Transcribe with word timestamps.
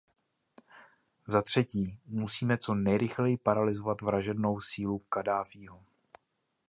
Zatřetí, 1.27 1.99
musíme 2.05 2.57
co 2.57 2.73
nejrychleji 2.75 3.37
paralyzovat 3.37 4.01
vražednou 4.01 4.59
sílu 4.61 4.99
Kaddáfího. 4.99 5.83